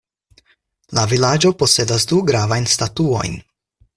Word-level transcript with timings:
La 0.99 1.03
vilaĝo 1.11 1.51
posedas 1.59 2.09
du 2.13 2.21
gravajn 2.31 2.67
statuojn. 2.79 3.41